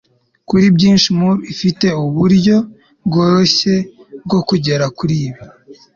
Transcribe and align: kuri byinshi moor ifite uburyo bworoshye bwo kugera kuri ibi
kuri 0.49 0.65
byinshi 0.75 1.07
moor 1.17 1.37
ifite 1.53 1.87
uburyo 2.03 2.55
bworoshye 3.05 3.73
bwo 4.25 4.39
kugera 4.47 4.85
kuri 4.97 5.15
ibi 5.27 5.41